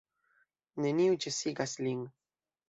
[0.85, 2.01] Neniu ĉesigas lin.